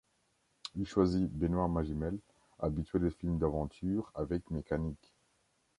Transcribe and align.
Il 0.73 0.87
choisit 0.87 1.31
Benoît 1.31 1.67
Magimel, 1.67 2.17
habitué 2.57 2.97
des 2.97 3.11
films 3.11 3.37
d'aventures 3.37 4.11
avec 4.15 4.49
mécaniques. 4.49 5.13